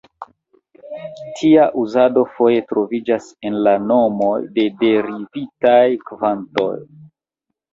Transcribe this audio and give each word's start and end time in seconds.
Tia 1.39 1.65
uzado 1.81 2.23
foje 2.37 2.63
troviĝas 2.71 3.29
en 3.51 3.59
la 3.67 3.75
nomoj 3.93 4.39
de 4.57 4.67
derivitaj 4.81 5.79
kvantoj. 6.09 6.73